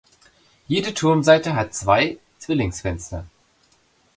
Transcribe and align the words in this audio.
Jede 0.67 0.95
Turmseite 0.95 1.53
hat 1.55 1.75
zwei 1.75 2.17
Zwillingsfenster. 2.39 3.23